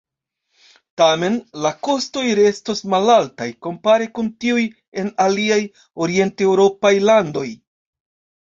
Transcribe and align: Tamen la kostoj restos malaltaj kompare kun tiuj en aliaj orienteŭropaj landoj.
Tamen 1.01 1.35
la 1.65 1.71
kostoj 1.87 2.23
restos 2.39 2.81
malaltaj 2.93 3.49
kompare 3.67 4.07
kun 4.15 4.33
tiuj 4.45 4.65
en 5.03 5.13
aliaj 5.27 5.61
orienteŭropaj 6.07 6.97
landoj. 7.13 7.49